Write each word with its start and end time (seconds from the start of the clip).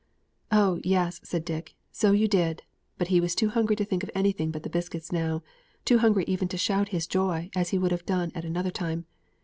"Oh, 0.51 0.79
yes," 0.83 1.21
said 1.23 1.45
Dick, 1.45 1.75
"so 1.91 2.11
you 2.11 2.27
did;" 2.27 2.63
but 2.97 3.09
he 3.09 3.21
was 3.21 3.35
too 3.35 3.49
hungry 3.49 3.75
to 3.75 3.85
think 3.85 4.01
of 4.01 4.09
anything 4.15 4.49
but 4.49 4.63
the 4.63 4.67
biscuits 4.71 5.11
now 5.11 5.43
too 5.85 5.99
hungry 5.99 6.25
even 6.27 6.47
to 6.47 6.57
shout 6.57 6.87
his 6.89 7.05
joy, 7.05 7.51
as 7.55 7.69
he 7.69 7.77
would 7.77 7.91
have 7.91 8.07
done 8.07 8.31
at 8.33 8.43
another 8.43 8.71
time. 8.71 9.05